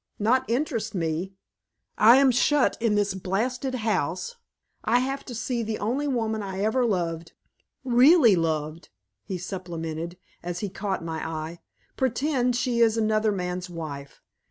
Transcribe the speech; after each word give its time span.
"Not 0.17 0.49
interest 0.49 0.95
me! 0.95 1.33
I 1.95 2.17
am 2.17 2.31
shut 2.31 2.75
in 2.81 2.95
this 2.95 3.13
blasted 3.13 3.75
house; 3.75 4.35
I 4.83 4.97
have 4.97 5.23
to 5.25 5.35
see 5.35 5.61
the 5.61 5.77
only 5.77 6.07
woman 6.07 6.41
I 6.41 6.61
ever 6.63 6.87
loved 6.87 7.33
REALLY 7.83 8.35
loved," 8.35 8.89
he 9.23 9.37
supplemented, 9.37 10.17
as 10.41 10.61
he 10.61 10.69
caught 10.69 11.03
my 11.05 11.23
eye, 11.23 11.59
"pretend 11.97 12.55
she 12.55 12.79
is 12.79 12.97
another 12.97 13.31
man's 13.31 13.69
wife. 13.69 14.23